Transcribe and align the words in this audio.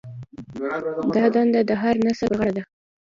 دا 1.15 1.25
دنده 1.35 1.61
د 1.69 1.71
هر 1.81 1.95
نسل 2.05 2.27
پر 2.31 2.35
غاړه 2.37 2.51
ده. 2.57 2.63